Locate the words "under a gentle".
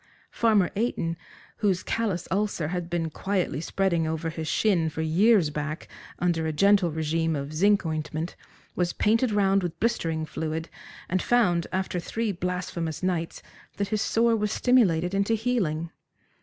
6.17-6.89